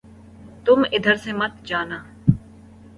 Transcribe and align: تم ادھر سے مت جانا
تم 0.65 0.79
ادھر 0.91 1.15
سے 1.15 1.31
مت 1.33 1.53
جانا 1.65 1.99